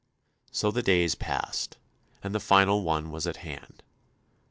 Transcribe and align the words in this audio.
So 0.51 0.71
the 0.71 0.81
days 0.81 1.13
passed, 1.13 1.77
and 2.23 2.33
the 2.33 2.39
fatal 2.39 2.81
one 2.81 3.11
was 3.11 3.27
at 3.27 3.37
hand. 3.45 3.83